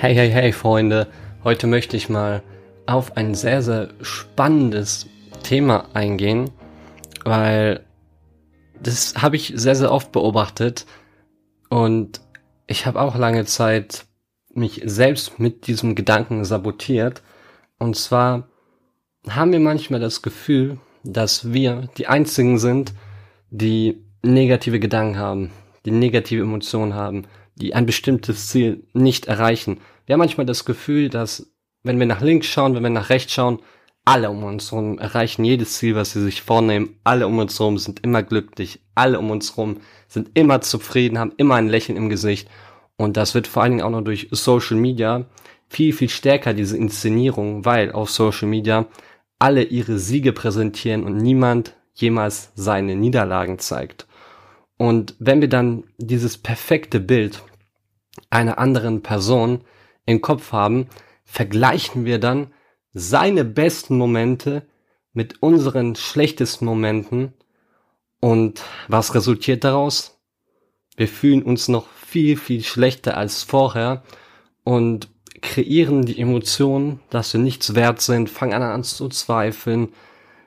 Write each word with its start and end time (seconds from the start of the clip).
Hey, 0.00 0.14
hey, 0.14 0.30
hey, 0.30 0.52
Freunde. 0.52 1.08
Heute 1.42 1.66
möchte 1.66 1.96
ich 1.96 2.08
mal 2.08 2.44
auf 2.86 3.16
ein 3.16 3.34
sehr, 3.34 3.62
sehr 3.62 3.88
spannendes 4.00 5.08
Thema 5.42 5.88
eingehen, 5.92 6.52
weil 7.24 7.84
das 8.80 9.16
habe 9.16 9.34
ich 9.34 9.54
sehr, 9.56 9.74
sehr 9.74 9.90
oft 9.90 10.12
beobachtet 10.12 10.86
und 11.68 12.20
ich 12.68 12.86
habe 12.86 13.00
auch 13.00 13.16
lange 13.16 13.44
Zeit 13.44 14.04
mich 14.54 14.82
selbst 14.84 15.40
mit 15.40 15.66
diesem 15.66 15.96
Gedanken 15.96 16.44
sabotiert. 16.44 17.24
Und 17.80 17.96
zwar 17.96 18.46
haben 19.28 19.50
wir 19.50 19.58
manchmal 19.58 19.98
das 19.98 20.22
Gefühl, 20.22 20.78
dass 21.02 21.52
wir 21.52 21.88
die 21.98 22.06
Einzigen 22.06 22.60
sind, 22.60 22.94
die 23.50 24.04
negative 24.22 24.78
Gedanken 24.78 25.18
haben, 25.18 25.50
die 25.84 25.90
negative 25.90 26.42
Emotionen 26.42 26.94
haben, 26.94 27.26
die 27.60 27.74
ein 27.74 27.86
bestimmtes 27.86 28.48
Ziel 28.48 28.84
nicht 28.92 29.26
erreichen. 29.26 29.80
Wir 30.08 30.14
haben 30.14 30.20
manchmal 30.20 30.46
das 30.46 30.64
Gefühl, 30.64 31.10
dass 31.10 31.52
wenn 31.82 31.98
wir 31.98 32.06
nach 32.06 32.22
links 32.22 32.46
schauen, 32.46 32.74
wenn 32.74 32.82
wir 32.82 32.88
nach 32.88 33.10
rechts 33.10 33.34
schauen, 33.34 33.58
alle 34.06 34.30
um 34.30 34.42
uns 34.42 34.72
herum 34.72 34.98
erreichen 34.98 35.44
jedes 35.44 35.74
Ziel, 35.74 35.96
was 35.96 36.12
sie 36.12 36.22
sich 36.22 36.40
vornehmen. 36.40 36.98
Alle 37.04 37.26
um 37.26 37.38
uns 37.38 37.58
herum 37.58 37.76
sind 37.76 38.00
immer 38.00 38.22
glücklich. 38.22 38.80
Alle 38.94 39.18
um 39.18 39.30
uns 39.30 39.54
herum 39.54 39.82
sind 40.08 40.30
immer 40.32 40.62
zufrieden, 40.62 41.18
haben 41.18 41.34
immer 41.36 41.56
ein 41.56 41.68
Lächeln 41.68 41.98
im 41.98 42.08
Gesicht. 42.08 42.48
Und 42.96 43.18
das 43.18 43.34
wird 43.34 43.46
vor 43.46 43.62
allen 43.62 43.72
Dingen 43.72 43.82
auch 43.82 43.90
noch 43.90 44.00
durch 44.00 44.28
Social 44.30 44.78
Media 44.78 45.26
viel, 45.68 45.92
viel 45.92 46.08
stärker, 46.08 46.54
diese 46.54 46.78
Inszenierung, 46.78 47.66
weil 47.66 47.92
auf 47.92 48.08
Social 48.08 48.48
Media 48.48 48.86
alle 49.38 49.62
ihre 49.62 49.98
Siege 49.98 50.32
präsentieren 50.32 51.04
und 51.04 51.18
niemand 51.18 51.74
jemals 51.92 52.50
seine 52.54 52.96
Niederlagen 52.96 53.58
zeigt. 53.58 54.06
Und 54.78 55.16
wenn 55.18 55.42
wir 55.42 55.50
dann 55.50 55.84
dieses 55.98 56.38
perfekte 56.38 56.98
Bild 56.98 57.42
einer 58.30 58.56
anderen 58.56 59.02
Person 59.02 59.60
im 60.08 60.20
Kopf 60.20 60.52
haben, 60.52 60.88
vergleichen 61.24 62.04
wir 62.04 62.18
dann 62.18 62.52
seine 62.94 63.44
besten 63.44 63.98
Momente 63.98 64.66
mit 65.12 65.42
unseren 65.42 65.96
schlechtesten 65.96 66.64
Momenten 66.64 67.34
und 68.20 68.62
was 68.88 69.14
resultiert 69.14 69.64
daraus? 69.64 70.18
Wir 70.96 71.08
fühlen 71.08 71.42
uns 71.42 71.68
noch 71.68 71.86
viel, 71.88 72.36
viel 72.36 72.64
schlechter 72.64 73.16
als 73.16 73.42
vorher 73.42 74.02
und 74.64 75.08
kreieren 75.42 76.06
die 76.06 76.18
Emotion, 76.18 77.00
dass 77.10 77.34
wir 77.34 77.40
nichts 77.40 77.74
wert 77.74 78.00
sind, 78.00 78.30
fangen 78.30 78.54
an, 78.54 78.62
an 78.62 78.84
zu 78.84 79.08
zweifeln, 79.10 79.92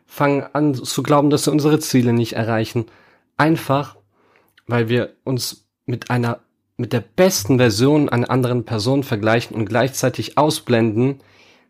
fangen 0.05 0.43
an 0.53 0.73
zu 0.73 1.03
glauben, 1.03 1.29
dass 1.29 1.45
wir 1.45 1.53
unsere 1.53 1.79
Ziele 1.79 2.13
nicht 2.13 2.33
erreichen. 2.33 2.87
Einfach, 3.37 3.95
weil 4.65 4.89
wir 4.89 5.13
uns 5.23 5.67
mit 5.85 6.09
einer, 6.09 6.39
mit 6.81 6.93
der 6.93 7.01
besten 7.01 7.59
Version 7.59 8.09
einer 8.09 8.31
anderen 8.31 8.65
Person 8.65 9.03
vergleichen 9.03 9.55
und 9.55 9.67
gleichzeitig 9.67 10.39
ausblenden, 10.39 11.21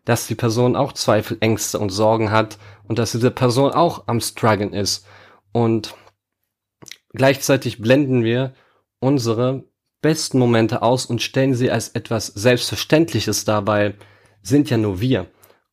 dass 0.06 0.26
die 0.26 0.34
Person 0.34 0.74
auch 0.74 0.94
Zweifel, 0.94 1.36
Ängste 1.40 1.78
und 1.78 1.90
Sorgen 1.90 2.30
hat 2.30 2.58
und 2.88 2.98
dass 2.98 3.12
diese 3.12 3.30
Person 3.30 3.72
auch 3.72 4.04
am 4.06 4.22
struggeln 4.22 4.72
ist. 4.72 5.04
Und 5.52 5.94
gleichzeitig 7.12 7.82
blenden 7.82 8.24
wir 8.24 8.54
unsere 9.00 9.64
besten 10.00 10.38
Momente 10.38 10.80
aus 10.80 11.04
und 11.04 11.20
stellen 11.20 11.54
sie 11.54 11.70
als 11.70 11.88
etwas 11.88 12.28
Selbstverständliches 12.28 13.44
dar, 13.44 13.66
weil 13.66 13.98
sind 14.40 14.70
ja 14.70 14.78
nur 14.78 15.02
wir. 15.02 15.26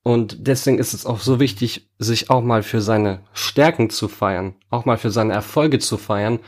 Und 0.03 0.47
deswegen 0.47 0.79
ist 0.79 0.93
es 0.93 1.05
auch 1.05 1.21
so 1.21 1.39
wichtig, 1.39 1.89
sich 1.97 2.29
auch 2.29 2.41
mal 2.41 2.61
für 2.61 2.81
seine 2.81 3.21
Stärken 3.31 3.89
zu 3.89 4.09
feiern, 4.09 4.55
auch 4.69 4.83
mal 4.83 4.97
für 4.97 5.11
seine 5.11 5.31
Erfolge 5.31 5.79
zu 5.79 5.97
feiern 5.97 6.39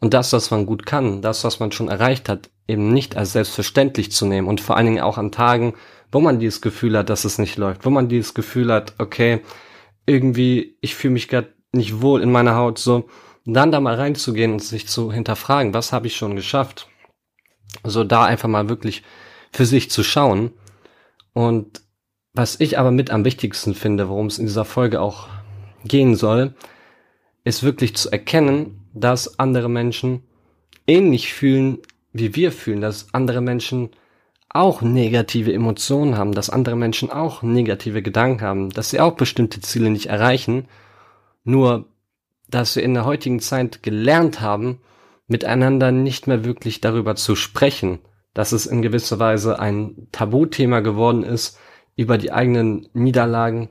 und 0.00 0.14
das, 0.14 0.32
was 0.32 0.50
man 0.50 0.66
gut 0.66 0.86
kann, 0.86 1.22
das, 1.22 1.44
was 1.44 1.60
man 1.60 1.72
schon 1.72 1.88
erreicht 1.88 2.28
hat, 2.28 2.50
eben 2.66 2.92
nicht 2.92 3.16
als 3.16 3.32
selbstverständlich 3.32 4.12
zu 4.12 4.26
nehmen 4.26 4.46
und 4.46 4.60
vor 4.60 4.76
allen 4.76 4.86
Dingen 4.86 5.00
auch 5.00 5.18
an 5.18 5.32
Tagen, 5.32 5.74
wo 6.12 6.20
man 6.20 6.38
dieses 6.38 6.60
Gefühl 6.60 6.96
hat, 6.96 7.10
dass 7.10 7.24
es 7.24 7.38
nicht 7.38 7.56
läuft, 7.56 7.84
wo 7.84 7.90
man 7.90 8.08
dieses 8.08 8.34
Gefühl 8.34 8.72
hat, 8.72 8.94
okay, 8.98 9.40
irgendwie, 10.06 10.76
ich 10.80 10.94
fühle 10.94 11.14
mich 11.14 11.28
gerade 11.28 11.52
nicht 11.72 12.00
wohl 12.00 12.22
in 12.22 12.32
meiner 12.32 12.54
Haut, 12.54 12.78
so, 12.78 13.08
dann 13.44 13.72
da 13.72 13.80
mal 13.80 13.94
reinzugehen 13.94 14.52
und 14.52 14.62
sich 14.62 14.86
zu 14.88 15.12
hinterfragen, 15.12 15.74
was 15.74 15.92
habe 15.92 16.06
ich 16.06 16.16
schon 16.16 16.36
geschafft? 16.36 16.88
So 17.84 18.04
da 18.04 18.24
einfach 18.24 18.48
mal 18.48 18.68
wirklich 18.68 19.02
für 19.52 19.66
sich 19.66 19.90
zu 19.90 20.02
schauen. 20.02 20.52
Und 21.32 21.82
was 22.34 22.60
ich 22.60 22.78
aber 22.78 22.90
mit 22.90 23.10
am 23.10 23.24
wichtigsten 23.24 23.74
finde, 23.74 24.08
worum 24.08 24.26
es 24.26 24.38
in 24.38 24.46
dieser 24.46 24.64
Folge 24.64 25.00
auch 25.00 25.28
gehen 25.84 26.14
soll, 26.14 26.54
ist 27.44 27.62
wirklich 27.62 27.96
zu 27.96 28.10
erkennen, 28.10 28.87
dass 29.00 29.38
andere 29.38 29.68
Menschen 29.68 30.22
ähnlich 30.86 31.32
fühlen, 31.32 31.78
wie 32.12 32.34
wir 32.34 32.52
fühlen, 32.52 32.80
dass 32.80 33.12
andere 33.12 33.40
Menschen 33.40 33.90
auch 34.48 34.80
negative 34.80 35.52
Emotionen 35.52 36.16
haben, 36.16 36.32
dass 36.32 36.50
andere 36.50 36.76
Menschen 36.76 37.10
auch 37.10 37.42
negative 37.42 38.02
Gedanken 38.02 38.42
haben, 38.42 38.70
dass 38.70 38.90
sie 38.90 39.00
auch 39.00 39.12
bestimmte 39.12 39.60
Ziele 39.60 39.90
nicht 39.90 40.06
erreichen, 40.06 40.66
nur 41.44 41.86
dass 42.48 42.74
wir 42.76 42.82
in 42.82 42.94
der 42.94 43.04
heutigen 43.04 43.40
Zeit 43.40 43.82
gelernt 43.82 44.40
haben, 44.40 44.80
miteinander 45.26 45.92
nicht 45.92 46.26
mehr 46.26 46.44
wirklich 46.44 46.80
darüber 46.80 47.14
zu 47.14 47.36
sprechen, 47.36 47.98
dass 48.32 48.52
es 48.52 48.66
in 48.66 48.80
gewisser 48.80 49.18
Weise 49.18 49.58
ein 49.58 50.08
Tabuthema 50.12 50.80
geworden 50.80 51.22
ist, 51.22 51.58
über 51.96 52.16
die 52.16 52.32
eigenen 52.32 52.88
Niederlagen 52.94 53.68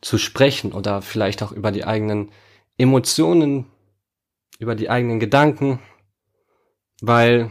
zu 0.00 0.16
sprechen 0.16 0.72
oder 0.72 1.02
vielleicht 1.02 1.42
auch 1.42 1.52
über 1.52 1.70
die 1.70 1.84
eigenen 1.84 2.30
Emotionen, 2.78 3.66
über 4.58 4.74
die 4.74 4.90
eigenen 4.90 5.20
Gedanken, 5.20 5.80
weil 7.00 7.50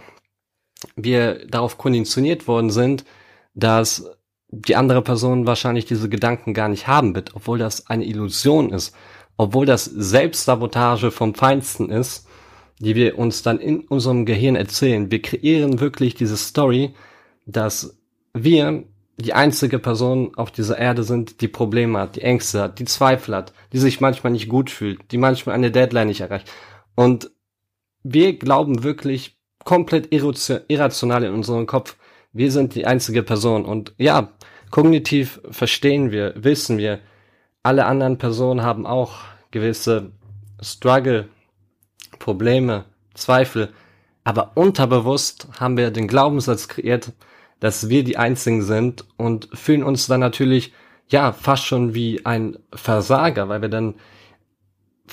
wir 0.95 1.45
darauf 1.47 1.77
konditioniert 1.77 2.47
worden 2.47 2.69
sind, 2.69 3.05
dass 3.53 4.11
die 4.49 4.75
andere 4.75 5.01
Person 5.01 5.47
wahrscheinlich 5.47 5.85
diese 5.85 6.09
Gedanken 6.09 6.53
gar 6.53 6.69
nicht 6.69 6.87
haben 6.87 7.15
wird, 7.15 7.35
obwohl 7.35 7.57
das 7.57 7.87
eine 7.87 8.05
Illusion 8.05 8.71
ist, 8.71 8.95
obwohl 9.37 9.65
das 9.65 9.85
Selbstsabotage 9.85 11.11
vom 11.11 11.33
Feinsten 11.33 11.89
ist, 11.89 12.27
die 12.79 12.95
wir 12.95 13.17
uns 13.17 13.41
dann 13.41 13.59
in 13.59 13.81
unserem 13.81 14.25
Gehirn 14.25 14.55
erzählen. 14.55 15.09
Wir 15.09 15.21
kreieren 15.21 15.79
wirklich 15.79 16.15
diese 16.15 16.37
Story, 16.37 16.93
dass 17.45 17.97
wir 18.33 18.83
die 19.17 19.33
einzige 19.33 19.79
Person 19.79 20.35
auf 20.35 20.51
dieser 20.51 20.77
Erde 20.77 21.03
sind, 21.03 21.41
die 21.41 21.47
Probleme 21.47 21.99
hat, 21.99 22.15
die 22.15 22.21
Ängste 22.21 22.61
hat, 22.61 22.79
die 22.79 22.85
Zweifel 22.85 23.35
hat, 23.35 23.53
die 23.71 23.77
sich 23.77 24.01
manchmal 24.01 24.33
nicht 24.33 24.49
gut 24.49 24.69
fühlt, 24.69 25.11
die 25.11 25.17
manchmal 25.17 25.55
eine 25.55 25.71
Deadline 25.71 26.07
nicht 26.07 26.21
erreicht. 26.21 26.51
Und 26.95 27.31
wir 28.03 28.37
glauben 28.37 28.83
wirklich 28.83 29.37
komplett 29.63 30.13
irrational 30.13 31.23
in 31.23 31.33
unserem 31.33 31.65
Kopf, 31.65 31.95
wir 32.33 32.51
sind 32.51 32.75
die 32.75 32.85
einzige 32.85 33.23
Person. 33.23 33.65
Und 33.65 33.93
ja, 33.97 34.29
kognitiv 34.71 35.39
verstehen 35.51 36.11
wir, 36.11 36.33
wissen 36.35 36.77
wir, 36.77 36.99
alle 37.61 37.85
anderen 37.85 38.17
Personen 38.17 38.63
haben 38.63 38.85
auch 38.85 39.19
gewisse 39.51 40.11
Struggle, 40.61 41.29
Probleme, 42.19 42.85
Zweifel. 43.13 43.69
Aber 44.23 44.51
unterbewusst 44.55 45.47
haben 45.59 45.77
wir 45.77 45.91
den 45.91 46.07
Glaubenssatz 46.07 46.67
kreiert, 46.67 47.11
dass 47.59 47.87
wir 47.87 48.03
die 48.03 48.17
Einzigen 48.17 48.63
sind 48.63 49.05
und 49.15 49.47
fühlen 49.53 49.83
uns 49.83 50.07
dann 50.07 50.19
natürlich, 50.19 50.73
ja, 51.07 51.31
fast 51.31 51.65
schon 51.65 51.93
wie 51.93 52.25
ein 52.25 52.57
Versager, 52.73 53.47
weil 53.47 53.61
wir 53.61 53.69
dann, 53.69 53.95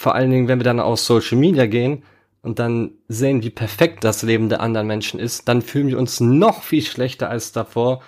vor 0.00 0.14
allen 0.14 0.30
Dingen, 0.30 0.48
wenn 0.48 0.58
wir 0.58 0.64
dann 0.64 0.80
aus 0.80 1.06
Social 1.06 1.38
Media 1.38 1.66
gehen, 1.66 2.02
und 2.42 2.58
dann 2.58 2.92
sehen, 3.08 3.42
wie 3.42 3.50
perfekt 3.50 4.04
das 4.04 4.22
Leben 4.22 4.48
der 4.48 4.60
anderen 4.60 4.86
Menschen 4.86 5.20
ist, 5.20 5.48
dann 5.48 5.62
fühlen 5.62 5.88
wir 5.88 5.98
uns 5.98 6.20
noch 6.20 6.62
viel 6.62 6.82
schlechter 6.82 7.28
als 7.28 7.52
davor 7.52 8.02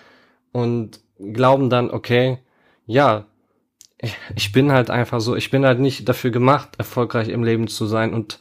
und 0.53 1.01
glauben 1.19 1.71
dann, 1.71 1.91
okay, 1.91 2.39
ja, 2.87 3.27
ich 4.35 4.51
bin 4.51 4.73
halt 4.73 4.91
einfach 4.91 5.21
so, 5.21 5.37
ich 5.37 5.51
bin 5.51 5.65
halt 5.65 5.79
nicht 5.79 6.09
dafür 6.09 6.31
gemacht, 6.31 6.71
erfolgreich 6.79 7.29
im 7.29 7.45
Leben 7.45 7.69
zu 7.69 7.87
sein 7.87 8.13
und 8.15 8.41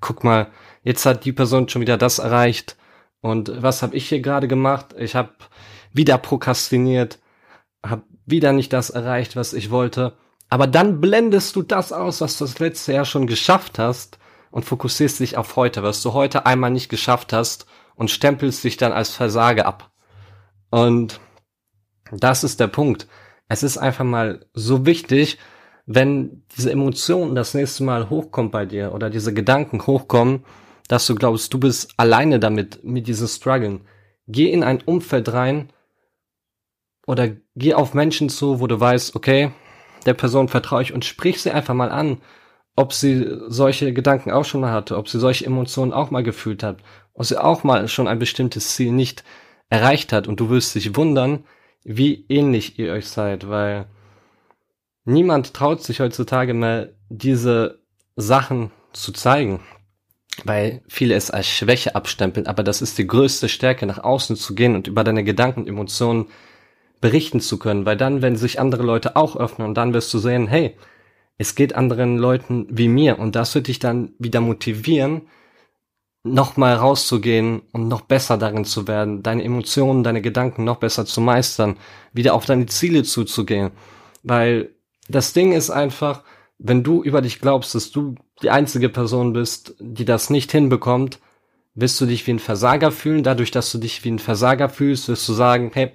guck 0.00 0.24
mal, 0.24 0.48
jetzt 0.82 1.06
hat 1.06 1.24
die 1.24 1.32
Person 1.32 1.68
schon 1.68 1.82
wieder 1.82 1.98
das 1.98 2.18
erreicht 2.18 2.76
und 3.20 3.62
was 3.62 3.82
habe 3.82 3.94
ich 3.94 4.08
hier 4.08 4.20
gerade 4.20 4.48
gemacht? 4.48 4.94
Ich 4.98 5.14
habe 5.14 5.30
wieder 5.92 6.18
prokrastiniert, 6.18 7.18
habe 7.84 8.02
wieder 8.26 8.52
nicht 8.52 8.72
das 8.72 8.90
erreicht, 8.90 9.36
was 9.36 9.52
ich 9.52 9.70
wollte. 9.70 10.16
Aber 10.54 10.68
dann 10.68 11.00
blendest 11.00 11.56
du 11.56 11.62
das 11.62 11.92
aus, 11.92 12.20
was 12.20 12.38
du 12.38 12.44
das 12.44 12.60
letzte 12.60 12.92
Jahr 12.92 13.04
schon 13.04 13.26
geschafft 13.26 13.80
hast 13.80 14.20
und 14.52 14.64
fokussierst 14.64 15.18
dich 15.18 15.36
auf 15.36 15.56
heute, 15.56 15.82
was 15.82 16.00
du 16.00 16.12
heute 16.12 16.46
einmal 16.46 16.70
nicht 16.70 16.88
geschafft 16.88 17.32
hast 17.32 17.66
und 17.96 18.08
stempelst 18.08 18.62
dich 18.62 18.76
dann 18.76 18.92
als 18.92 19.10
Versage 19.10 19.66
ab. 19.66 19.90
Und 20.70 21.18
das 22.12 22.44
ist 22.44 22.60
der 22.60 22.68
Punkt. 22.68 23.08
Es 23.48 23.64
ist 23.64 23.78
einfach 23.78 24.04
mal 24.04 24.46
so 24.52 24.86
wichtig, 24.86 25.38
wenn 25.86 26.44
diese 26.56 26.70
Emotion 26.70 27.34
das 27.34 27.54
nächste 27.54 27.82
Mal 27.82 28.08
hochkommt 28.08 28.52
bei 28.52 28.64
dir 28.64 28.94
oder 28.94 29.10
diese 29.10 29.34
Gedanken 29.34 29.84
hochkommen, 29.84 30.44
dass 30.86 31.04
du 31.08 31.16
glaubst, 31.16 31.52
du 31.52 31.58
bist 31.58 31.94
alleine 31.96 32.38
damit, 32.38 32.84
mit 32.84 33.08
diesen 33.08 33.26
Struggeln. 33.26 33.88
Geh 34.28 34.52
in 34.52 34.62
ein 34.62 34.80
Umfeld 34.82 35.32
rein 35.32 35.72
oder 37.08 37.30
geh 37.56 37.74
auf 37.74 37.92
Menschen 37.92 38.28
zu, 38.28 38.60
wo 38.60 38.68
du 38.68 38.78
weißt, 38.78 39.16
okay, 39.16 39.50
der 40.06 40.14
Person 40.14 40.48
vertraue 40.48 40.82
ich 40.82 40.92
und 40.92 41.04
sprich 41.04 41.42
sie 41.42 41.50
einfach 41.50 41.74
mal 41.74 41.90
an 41.90 42.18
ob 42.76 42.92
sie 42.92 43.26
solche 43.46 43.92
Gedanken 43.92 44.30
auch 44.30 44.44
schon 44.44 44.60
mal 44.60 44.72
hatte, 44.72 44.96
ob 44.96 45.08
sie 45.08 45.20
solche 45.20 45.46
Emotionen 45.46 45.92
auch 45.92 46.10
mal 46.10 46.22
gefühlt 46.22 46.62
hat, 46.62 46.78
ob 47.14 47.24
sie 47.24 47.40
auch 47.40 47.62
mal 47.62 47.86
schon 47.88 48.08
ein 48.08 48.18
bestimmtes 48.18 48.74
Ziel 48.74 48.92
nicht 48.92 49.24
erreicht 49.68 50.12
hat. 50.12 50.26
Und 50.26 50.40
du 50.40 50.50
wirst 50.50 50.74
dich 50.74 50.96
wundern, 50.96 51.44
wie 51.84 52.24
ähnlich 52.28 52.78
ihr 52.78 52.92
euch 52.92 53.08
seid, 53.08 53.48
weil 53.48 53.86
niemand 55.04 55.54
traut 55.54 55.82
sich 55.82 56.00
heutzutage 56.00 56.54
mehr, 56.54 56.90
diese 57.08 57.80
Sachen 58.16 58.72
zu 58.92 59.12
zeigen, 59.12 59.60
weil 60.44 60.82
viele 60.88 61.14
es 61.14 61.30
als 61.30 61.46
Schwäche 61.46 61.94
abstempeln, 61.94 62.46
aber 62.46 62.64
das 62.64 62.82
ist 62.82 62.98
die 62.98 63.06
größte 63.06 63.48
Stärke, 63.48 63.86
nach 63.86 64.02
außen 64.02 64.34
zu 64.34 64.54
gehen 64.54 64.74
und 64.74 64.88
über 64.88 65.04
deine 65.04 65.22
Gedanken 65.22 65.60
und 65.60 65.68
Emotionen 65.68 66.26
berichten 67.04 67.40
zu 67.40 67.58
können, 67.58 67.84
weil 67.84 67.98
dann, 67.98 68.22
wenn 68.22 68.34
sich 68.34 68.58
andere 68.58 68.82
Leute 68.82 69.14
auch 69.14 69.36
öffnen 69.36 69.68
und 69.68 69.74
dann 69.74 69.92
wirst 69.92 70.14
du 70.14 70.18
sehen, 70.18 70.46
hey, 70.46 70.74
es 71.36 71.54
geht 71.54 71.74
anderen 71.74 72.16
Leuten 72.16 72.66
wie 72.70 72.88
mir 72.88 73.18
und 73.18 73.36
das 73.36 73.54
wird 73.54 73.66
dich 73.66 73.78
dann 73.78 74.14
wieder 74.18 74.40
motivieren, 74.40 75.28
nochmal 76.22 76.76
rauszugehen 76.76 77.60
und 77.72 77.88
noch 77.88 78.00
besser 78.00 78.38
darin 78.38 78.64
zu 78.64 78.88
werden, 78.88 79.22
deine 79.22 79.44
Emotionen, 79.44 80.02
deine 80.02 80.22
Gedanken 80.22 80.64
noch 80.64 80.76
besser 80.76 81.04
zu 81.04 81.20
meistern, 81.20 81.76
wieder 82.14 82.32
auf 82.32 82.46
deine 82.46 82.64
Ziele 82.64 83.02
zuzugehen. 83.02 83.72
Weil 84.22 84.70
das 85.06 85.34
Ding 85.34 85.52
ist 85.52 85.68
einfach, 85.68 86.22
wenn 86.56 86.82
du 86.82 87.02
über 87.02 87.20
dich 87.20 87.38
glaubst, 87.38 87.74
dass 87.74 87.90
du 87.90 88.14
die 88.40 88.48
einzige 88.48 88.88
Person 88.88 89.34
bist, 89.34 89.74
die 89.78 90.06
das 90.06 90.30
nicht 90.30 90.50
hinbekommt, 90.52 91.18
wirst 91.74 92.00
du 92.00 92.06
dich 92.06 92.26
wie 92.26 92.32
ein 92.32 92.38
Versager 92.38 92.90
fühlen. 92.90 93.24
Dadurch, 93.24 93.50
dass 93.50 93.70
du 93.70 93.76
dich 93.76 94.02
wie 94.04 94.12
ein 94.12 94.18
Versager 94.18 94.70
fühlst, 94.70 95.10
wirst 95.10 95.28
du 95.28 95.34
sagen, 95.34 95.70
hey, 95.74 95.92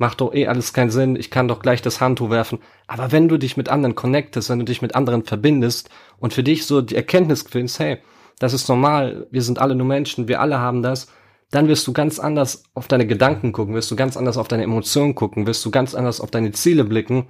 macht 0.00 0.22
doch 0.22 0.34
eh 0.34 0.46
alles 0.46 0.72
keinen 0.72 0.90
Sinn, 0.90 1.14
ich 1.14 1.30
kann 1.30 1.46
doch 1.46 1.60
gleich 1.60 1.82
das 1.82 2.00
Handtuch 2.00 2.30
werfen. 2.30 2.58
Aber 2.86 3.12
wenn 3.12 3.28
du 3.28 3.36
dich 3.36 3.58
mit 3.58 3.68
anderen 3.68 3.94
connectest, 3.94 4.48
wenn 4.48 4.58
du 4.58 4.64
dich 4.64 4.80
mit 4.80 4.94
anderen 4.94 5.24
verbindest 5.24 5.90
und 6.18 6.32
für 6.32 6.42
dich 6.42 6.64
so 6.64 6.80
die 6.80 6.96
Erkenntnis 6.96 7.44
findest, 7.48 7.78
hey, 7.78 7.98
das 8.38 8.54
ist 8.54 8.68
normal, 8.68 9.26
wir 9.30 9.42
sind 9.42 9.58
alle 9.58 9.74
nur 9.74 9.86
Menschen, 9.86 10.26
wir 10.26 10.40
alle 10.40 10.58
haben 10.58 10.82
das, 10.82 11.08
dann 11.50 11.68
wirst 11.68 11.86
du 11.86 11.92
ganz 11.92 12.18
anders 12.18 12.64
auf 12.72 12.88
deine 12.88 13.06
Gedanken 13.06 13.52
gucken, 13.52 13.74
wirst 13.74 13.90
du 13.90 13.96
ganz 13.96 14.16
anders 14.16 14.38
auf 14.38 14.48
deine 14.48 14.62
Emotionen 14.62 15.14
gucken, 15.14 15.46
wirst 15.46 15.64
du 15.66 15.70
ganz 15.70 15.94
anders 15.94 16.22
auf 16.22 16.30
deine 16.30 16.52
Ziele 16.52 16.84
blicken, 16.84 17.26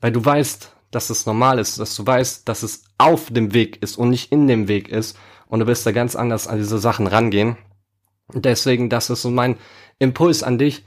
weil 0.00 0.12
du 0.12 0.24
weißt, 0.24 0.74
dass 0.90 1.10
es 1.10 1.26
normal 1.26 1.58
ist, 1.58 1.78
dass 1.78 1.94
du 1.94 2.06
weißt, 2.06 2.48
dass 2.48 2.62
es 2.62 2.84
auf 2.96 3.30
dem 3.30 3.52
Weg 3.52 3.82
ist 3.82 3.98
und 3.98 4.08
nicht 4.08 4.32
in 4.32 4.46
dem 4.46 4.66
Weg 4.66 4.88
ist 4.88 5.18
und 5.48 5.60
du 5.60 5.66
wirst 5.66 5.84
da 5.84 5.92
ganz 5.92 6.16
anders 6.16 6.46
an 6.46 6.56
diese 6.56 6.78
Sachen 6.78 7.06
rangehen. 7.06 7.58
Deswegen, 8.32 8.88
das 8.88 9.10
ist 9.10 9.20
so 9.20 9.30
mein 9.30 9.56
Impuls 9.98 10.42
an 10.42 10.56
dich. 10.56 10.86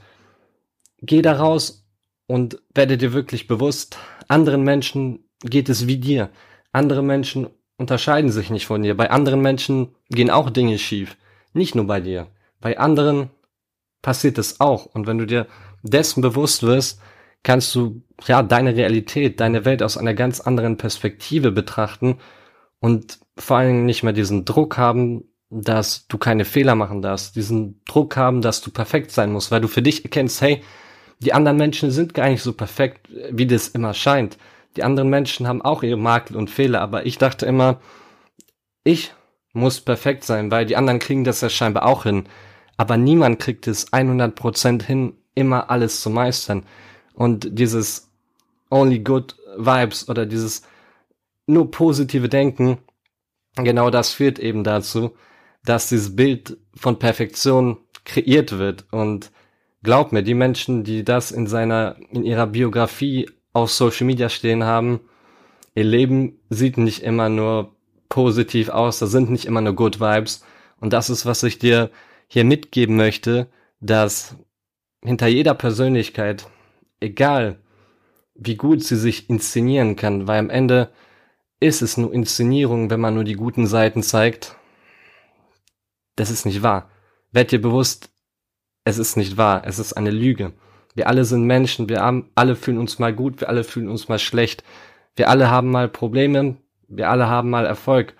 Geh 1.02 1.20
da 1.20 1.34
raus 1.34 1.84
und 2.26 2.62
werde 2.74 2.96
dir 2.96 3.12
wirklich 3.12 3.46
bewusst, 3.46 3.98
anderen 4.28 4.62
Menschen 4.62 5.28
geht 5.40 5.68
es 5.68 5.86
wie 5.86 5.98
dir. 5.98 6.30
Andere 6.72 7.02
Menschen 7.02 7.48
unterscheiden 7.76 8.30
sich 8.30 8.50
nicht 8.50 8.66
von 8.66 8.82
dir. 8.82 8.96
Bei 8.96 9.10
anderen 9.10 9.40
Menschen 9.40 9.94
gehen 10.08 10.30
auch 10.30 10.48
Dinge 10.48 10.78
schief. 10.78 11.16
Nicht 11.52 11.74
nur 11.74 11.86
bei 11.86 12.00
dir. 12.00 12.28
Bei 12.60 12.78
anderen 12.78 13.30
passiert 14.00 14.38
es 14.38 14.60
auch. 14.60 14.86
Und 14.86 15.06
wenn 15.06 15.18
du 15.18 15.26
dir 15.26 15.46
dessen 15.82 16.22
bewusst 16.22 16.62
wirst, 16.62 17.00
kannst 17.42 17.74
du 17.74 18.02
ja 18.26 18.42
deine 18.42 18.76
Realität, 18.76 19.40
deine 19.40 19.64
Welt 19.64 19.82
aus 19.82 19.98
einer 19.98 20.14
ganz 20.14 20.40
anderen 20.40 20.76
Perspektive 20.76 21.50
betrachten 21.50 22.18
und 22.78 23.18
vor 23.36 23.58
allen 23.58 23.68
Dingen 23.68 23.86
nicht 23.86 24.02
mehr 24.02 24.12
diesen 24.12 24.44
Druck 24.44 24.78
haben, 24.78 25.24
dass 25.50 26.06
du 26.06 26.18
keine 26.18 26.44
Fehler 26.44 26.74
machen 26.74 27.02
darfst, 27.02 27.36
diesen 27.36 27.82
Druck 27.84 28.16
haben, 28.16 28.42
dass 28.42 28.60
du 28.60 28.70
perfekt 28.70 29.10
sein 29.10 29.32
musst, 29.32 29.50
weil 29.50 29.60
du 29.60 29.68
für 29.68 29.82
dich 29.82 30.04
erkennst, 30.04 30.40
hey, 30.40 30.62
die 31.22 31.32
anderen 31.32 31.56
Menschen 31.56 31.90
sind 31.90 32.14
gar 32.14 32.28
nicht 32.28 32.42
so 32.42 32.52
perfekt, 32.52 33.08
wie 33.30 33.46
das 33.46 33.68
immer 33.68 33.94
scheint. 33.94 34.38
Die 34.76 34.82
anderen 34.82 35.10
Menschen 35.10 35.46
haben 35.46 35.62
auch 35.62 35.82
ihre 35.82 35.96
Makel 35.96 36.36
und 36.36 36.50
Fehler, 36.50 36.80
aber 36.80 37.06
ich 37.06 37.18
dachte 37.18 37.46
immer, 37.46 37.80
ich 38.84 39.12
muss 39.52 39.80
perfekt 39.80 40.24
sein, 40.24 40.50
weil 40.50 40.66
die 40.66 40.76
anderen 40.76 40.98
kriegen 40.98 41.24
das 41.24 41.40
ja 41.40 41.50
scheinbar 41.50 41.86
auch 41.86 42.04
hin. 42.04 42.24
Aber 42.76 42.96
niemand 42.96 43.38
kriegt 43.38 43.66
es 43.66 43.92
100% 43.92 44.82
hin, 44.82 45.14
immer 45.34 45.70
alles 45.70 46.00
zu 46.00 46.10
meistern. 46.10 46.64
Und 47.14 47.58
dieses 47.58 48.10
only 48.70 49.00
good 49.00 49.36
vibes 49.56 50.08
oder 50.08 50.26
dieses 50.26 50.62
nur 51.46 51.70
positive 51.70 52.28
Denken, 52.28 52.78
genau 53.56 53.90
das 53.90 54.12
führt 54.12 54.38
eben 54.38 54.64
dazu, 54.64 55.14
dass 55.64 55.90
dieses 55.90 56.16
Bild 56.16 56.56
von 56.74 56.98
Perfektion 56.98 57.76
kreiert 58.04 58.58
wird. 58.58 58.86
Und 58.90 59.30
glaub 59.82 60.12
mir, 60.12 60.22
die 60.22 60.34
Menschen, 60.34 60.84
die 60.84 61.04
das 61.04 61.30
in 61.30 61.46
seiner, 61.46 61.96
in 62.10 62.24
ihrer 62.24 62.46
Biografie 62.46 63.30
auf 63.52 63.70
Social 63.70 64.06
Media 64.06 64.28
stehen 64.28 64.64
haben, 64.64 65.00
ihr 65.74 65.84
Leben 65.84 66.40
sieht 66.50 66.78
nicht 66.78 67.02
immer 67.02 67.28
nur 67.28 67.74
positiv 68.08 68.68
aus, 68.68 68.98
da 68.98 69.06
sind 69.06 69.30
nicht 69.30 69.46
immer 69.46 69.60
nur 69.60 69.74
Good 69.74 70.00
Vibes. 70.00 70.44
Und 70.80 70.92
das 70.92 71.10
ist, 71.10 71.26
was 71.26 71.42
ich 71.42 71.58
dir 71.58 71.90
hier 72.28 72.44
mitgeben 72.44 72.96
möchte, 72.96 73.48
dass 73.80 74.36
hinter 75.02 75.26
jeder 75.26 75.54
Persönlichkeit, 75.54 76.46
egal 77.00 77.58
wie 78.34 78.56
gut 78.56 78.82
sie 78.82 78.96
sich 78.96 79.28
inszenieren 79.28 79.96
kann, 79.96 80.26
weil 80.26 80.38
am 80.38 80.50
Ende 80.50 80.90
ist 81.60 81.82
es 81.82 81.96
nur 81.96 82.12
Inszenierung, 82.12 82.90
wenn 82.90 83.00
man 83.00 83.14
nur 83.14 83.24
die 83.24 83.34
guten 83.34 83.66
Seiten 83.66 84.02
zeigt. 84.02 84.56
Das 86.16 86.30
ist 86.30 86.44
nicht 86.44 86.62
wahr. 86.62 86.90
Werd 87.30 87.52
dir 87.52 87.60
bewusst, 87.60 88.11
es 88.84 88.98
ist 88.98 89.16
nicht 89.16 89.36
wahr, 89.36 89.62
es 89.64 89.78
ist 89.78 89.94
eine 89.94 90.10
Lüge. 90.10 90.52
Wir 90.94 91.08
alle 91.08 91.24
sind 91.24 91.44
Menschen, 91.44 91.88
wir 91.88 92.00
haben, 92.00 92.30
alle 92.34 92.56
fühlen 92.56 92.78
uns 92.78 92.98
mal 92.98 93.14
gut, 93.14 93.40
wir 93.40 93.48
alle 93.48 93.64
fühlen 93.64 93.88
uns 93.88 94.08
mal 94.08 94.18
schlecht. 94.18 94.62
Wir 95.16 95.28
alle 95.28 95.50
haben 95.50 95.70
mal 95.70 95.88
Probleme, 95.88 96.56
wir 96.88 97.10
alle 97.10 97.28
haben 97.28 97.50
mal 97.50 97.64
Erfolg. 97.64 98.14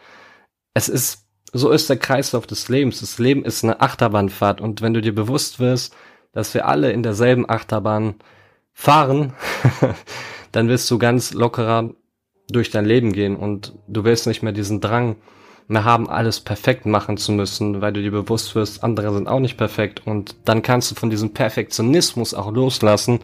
Es 0.74 0.88
ist, 0.88 1.26
so 1.52 1.70
ist 1.70 1.90
der 1.90 1.98
Kreislauf 1.98 2.46
des 2.46 2.68
Lebens. 2.68 3.00
Das 3.00 3.18
Leben 3.18 3.44
ist 3.44 3.64
eine 3.64 3.80
Achterbahnfahrt 3.80 4.60
und 4.60 4.80
wenn 4.80 4.94
du 4.94 5.00
dir 5.02 5.14
bewusst 5.14 5.60
wirst, 5.60 5.94
dass 6.32 6.54
wir 6.54 6.66
alle 6.66 6.92
in 6.92 7.02
derselben 7.02 7.48
Achterbahn 7.48 8.14
fahren, 8.72 9.34
dann 10.52 10.68
wirst 10.68 10.90
du 10.90 10.98
ganz 10.98 11.34
lockerer 11.34 11.90
durch 12.48 12.70
dein 12.70 12.86
Leben 12.86 13.12
gehen 13.12 13.36
und 13.36 13.74
du 13.86 14.04
wirst 14.04 14.26
nicht 14.26 14.42
mehr 14.42 14.52
diesen 14.52 14.80
Drang 14.80 15.16
haben, 15.70 16.08
alles 16.08 16.40
perfekt 16.40 16.86
machen 16.86 17.16
zu 17.16 17.32
müssen, 17.32 17.80
weil 17.80 17.92
du 17.92 18.02
dir 18.02 18.10
bewusst 18.10 18.54
wirst, 18.54 18.84
andere 18.84 19.12
sind 19.14 19.28
auch 19.28 19.40
nicht 19.40 19.56
perfekt 19.56 20.02
und 20.06 20.34
dann 20.44 20.62
kannst 20.62 20.90
du 20.90 20.94
von 20.94 21.10
diesem 21.10 21.32
Perfektionismus 21.32 22.34
auch 22.34 22.52
loslassen 22.52 23.20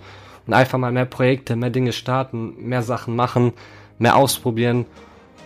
und 0.47 0.55
einfach 0.55 0.79
mal 0.79 0.93
mehr 0.93 1.05
Projekte, 1.05 1.57
mehr 1.57 1.71
Dinge 1.71 1.93
starten, 1.93 2.55
mehr 2.59 2.83
Sachen 2.83 3.15
machen, 3.17 3.53
mehr 3.99 4.17
ausprobieren 4.17 4.87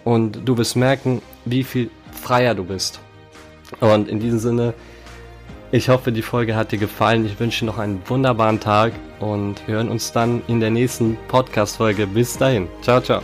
und 0.05 0.41
du 0.45 0.57
wirst 0.59 0.77
merken, 0.77 1.23
wie 1.45 1.65
viel 1.65 1.91
freier 2.13 2.55
du 2.55 2.65
bist. 2.65 3.01
Und 3.81 4.09
in 4.09 4.21
diesem 4.21 4.39
Sinne, 4.39 4.75
ich 5.71 5.89
hoffe, 5.89 6.13
die 6.13 6.23
Folge 6.23 6.55
hat 6.55 6.71
dir 6.71 6.79
gefallen. 6.79 7.25
Ich 7.25 7.41
wünsche 7.41 7.65
noch 7.65 7.79
einen 7.79 8.03
wunderbaren 8.07 8.61
Tag 8.61 8.93
und 9.21 9.67
wir 9.67 9.77
hören 9.77 9.89
uns 9.89 10.13
dann 10.13 10.43
in 10.47 10.61
der 10.61 10.71
nächsten 10.71 11.17
Podcast-Folge. 11.29 12.07
Bis 12.07 12.37
dahin. 12.37 12.69
Ciao, 12.83 13.01
ciao. 13.01 13.23